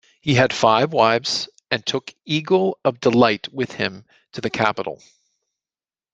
He 0.19 0.33
had 0.33 0.51
five 0.51 0.93
wives, 0.93 1.47
and 1.69 1.85
took 1.85 2.11
Eagle 2.25 2.79
of 2.83 2.99
Delight 2.99 3.53
with 3.53 3.73
him 3.73 4.03
to 4.31 4.41
the 4.41 4.49
capital. 4.49 4.99